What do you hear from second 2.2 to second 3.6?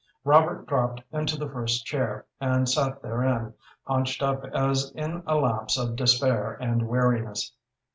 and sat therein,